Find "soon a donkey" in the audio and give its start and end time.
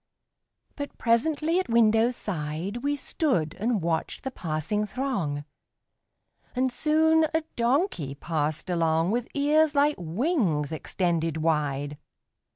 6.71-8.15